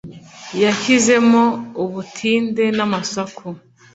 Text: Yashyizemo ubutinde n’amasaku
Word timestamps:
Yashyizemo 0.63 1.43
ubutinde 1.83 2.65
n’amasaku 2.77 3.47